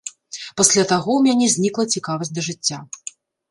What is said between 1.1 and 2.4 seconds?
ў мяне знікла цікавасць